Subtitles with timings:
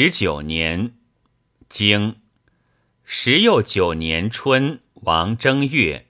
[0.00, 0.96] 十九年，
[1.68, 2.20] 经
[3.02, 6.06] 十又九年春，王正月，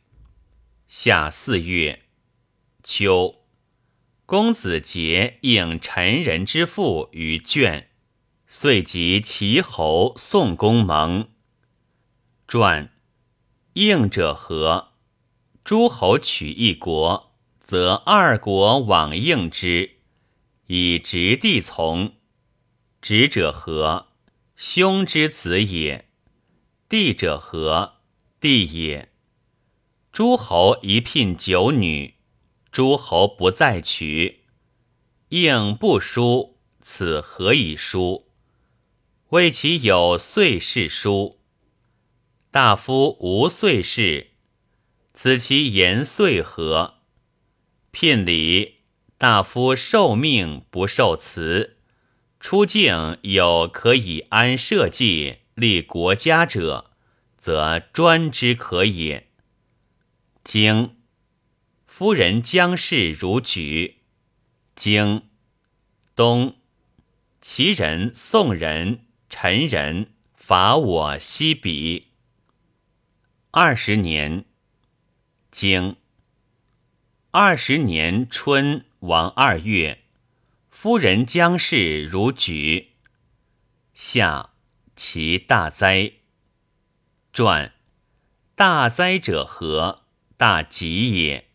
[0.88, 2.02] 夏四月，
[2.82, 3.46] 秋，
[4.26, 7.88] 公子杰应陈人之父于卷，
[8.46, 11.30] 遂及齐侯宋公盟。
[12.46, 12.92] 传，
[13.72, 14.92] 应者何？
[15.64, 19.92] 诸侯取一国，则二国往应之，
[20.66, 22.17] 以直地从。
[23.00, 24.08] 直者何？
[24.56, 26.08] 兄之子也。
[26.88, 28.00] 弟者何？
[28.40, 29.12] 弟也。
[30.10, 32.16] 诸侯一聘九女，
[32.72, 34.40] 诸侯不再娶，
[35.28, 38.26] 应不书，此何以书？
[39.28, 41.38] 谓其有岁事书。
[42.50, 44.32] 大夫无岁事，
[45.14, 46.96] 此其言岁何？
[47.92, 48.78] 聘礼，
[49.16, 51.77] 大夫受命不受辞。
[52.40, 56.90] 出境有可以安社稷、立国家者，
[57.36, 59.28] 则专之可也。
[60.44, 60.96] 经
[61.84, 63.96] 夫人将事如举。
[64.74, 65.24] 经
[66.14, 66.56] 东
[67.40, 72.04] 齐人、宋人、陈人伐我西鄙。
[73.50, 74.44] 二十年。
[75.50, 75.96] 经
[77.32, 80.04] 二十年春，王二月。
[80.80, 82.90] 夫人将事如举。
[83.94, 84.50] 下，
[84.94, 86.12] 其大灾。
[87.32, 87.74] 传，
[88.54, 90.04] 大灾者何？
[90.36, 91.48] 大吉也。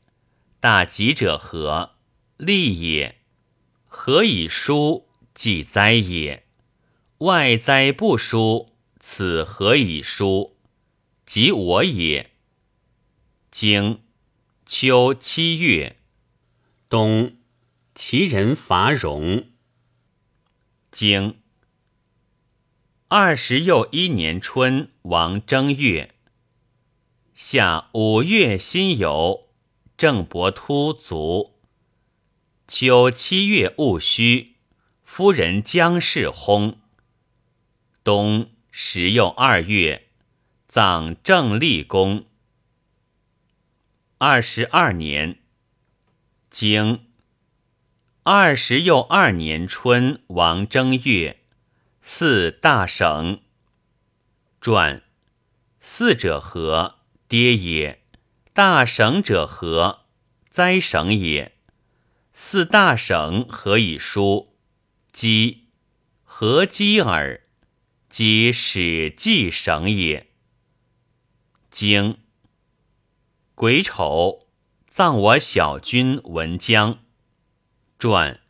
[0.59, 1.95] 大吉者何？
[2.35, 3.21] 利也。
[3.85, 5.07] 何以疏？
[5.33, 6.45] 即灾也。
[7.19, 10.57] 外灾不疏，此何以疏？
[11.25, 12.31] 即我也。
[13.49, 14.03] 经，
[14.65, 15.95] 秋七月，
[16.89, 17.37] 冬。
[17.95, 19.51] 其人伐戎。
[20.91, 21.39] 经
[23.07, 26.15] 二十又一年春，王正月。
[27.35, 29.49] 夏五月辛酉，
[29.95, 31.59] 郑伯突卒。
[32.67, 34.55] 秋七月戊戌，
[35.03, 36.77] 夫人姜氏薨。
[38.03, 40.09] 冬十又二月，
[40.67, 42.25] 葬郑立公。
[44.17, 45.39] 二十二年，
[46.49, 47.12] 经。
[48.25, 51.41] 二十又二年春，王正月，
[52.01, 53.41] 祀大省。
[54.61, 55.03] 传，
[55.81, 56.99] 祀者何？
[57.27, 58.01] 爹也。
[58.53, 60.05] 大省者何？
[60.49, 61.57] 灾省也。
[62.31, 64.55] 祀大省，何以书？
[65.11, 65.65] 积，
[66.23, 67.41] 何积耳？
[68.07, 70.29] 积始祭省也。
[71.69, 72.17] 经，
[73.53, 74.47] 癸丑，
[74.87, 77.02] 葬我小君文姜。
[78.03, 78.41] 传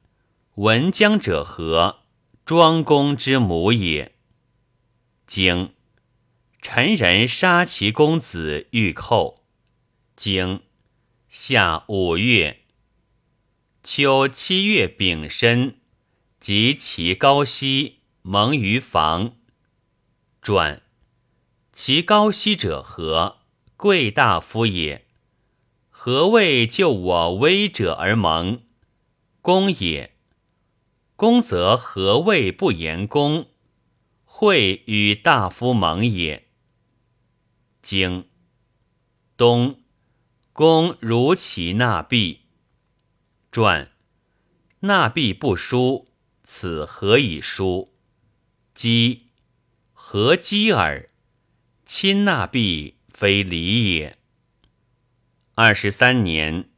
[0.55, 1.99] 文姜者何？
[2.43, 4.15] 庄公之母也。
[5.27, 5.75] 经
[6.59, 9.43] 陈人杀其公子欲寇。
[10.15, 10.63] 经
[11.29, 12.63] 夏五月，
[13.83, 15.79] 秋七月丙申，
[16.39, 19.35] 及其高息蒙于房。
[20.41, 20.81] 传
[21.71, 23.37] 其高息者何？
[23.77, 25.05] 贵大夫也。
[25.91, 28.63] 何谓救我威者而蒙？
[29.43, 30.15] 公也，
[31.17, 33.49] 公则何谓不言公？
[34.23, 36.47] 会与大夫盟也。
[37.81, 38.29] 经
[39.35, 39.81] 东，
[40.53, 42.43] 公如其纳币。
[43.51, 43.91] 传
[44.79, 46.07] 纳币不书，
[46.45, 47.93] 此何以书？
[48.73, 49.27] 积
[49.91, 51.05] 何积耳？
[51.85, 54.17] 亲纳币非礼也。
[55.55, 56.69] 二十三年，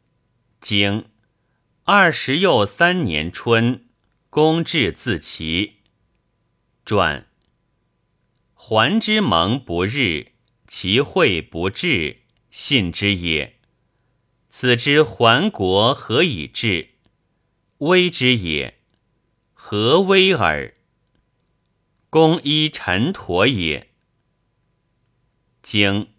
[0.59, 1.05] 经。
[1.87, 3.85] 二十又三年春，
[4.31, 5.81] 公至自齐。
[6.83, 7.27] 传
[8.55, 10.31] 桓之盟不日，
[10.67, 13.59] 其会不至，信之也。
[14.49, 16.87] 此之桓国何以至？
[17.77, 18.79] 危之也。
[19.53, 20.73] 何危耳？
[22.09, 23.91] 公依陈陀也。
[25.61, 26.11] 经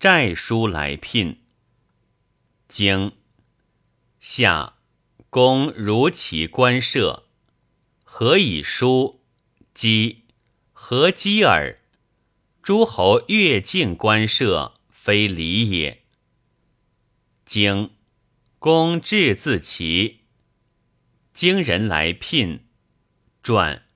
[0.00, 1.44] 寨书来聘。
[2.66, 3.12] 经
[4.18, 4.75] 夏。
[5.28, 7.28] 公如其官舍，
[8.04, 9.20] 何以书？
[9.74, 10.24] 积
[10.72, 11.78] 何积耳？
[12.62, 16.04] 诸侯越境官舍，非礼也。
[17.44, 17.90] 经
[18.58, 20.22] 公至自齐，
[21.34, 22.66] 经人来聘。
[23.42, 23.86] 传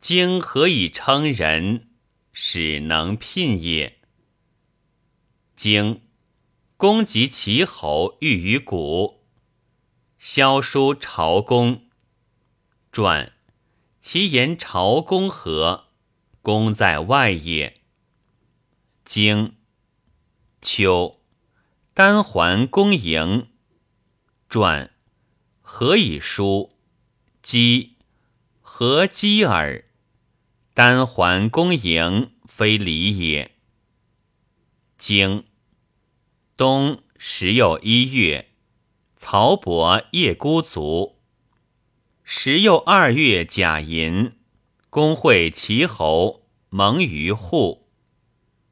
[0.00, 1.90] 经何以称人？
[2.32, 4.00] 使能聘也。
[5.54, 6.00] 经
[6.76, 9.23] 公及齐侯欲于谷。
[10.26, 11.82] 萧书朝公
[12.90, 13.34] 传，
[14.00, 15.88] 其言朝公何？
[16.40, 17.82] 公在外也。
[19.04, 19.54] 经
[20.62, 21.20] 秋，
[21.92, 23.50] 丹桓公营。
[24.48, 24.90] 传
[25.60, 26.74] 何以书？
[27.42, 27.98] 姬
[28.62, 29.84] 何姬耳？
[30.72, 33.54] 丹桓公营，非礼也。
[34.96, 35.44] 经
[36.56, 38.53] 冬十又一月，
[39.26, 41.18] 曹伯夜孤卒。
[42.24, 44.34] 时又二月甲寅，
[44.90, 47.88] 公会齐侯，盟于户。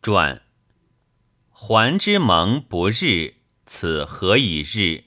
[0.02, 0.42] 传
[1.48, 5.04] 桓之盟不日，此何以日？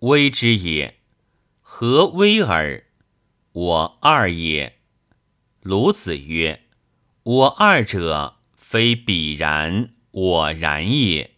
[0.00, 0.98] 危之也。
[1.62, 2.84] 何危耳？
[3.52, 4.78] 我二也。
[5.62, 6.66] 鲁子曰
[7.24, 11.30] ：“我二者，非彼然，我然也。”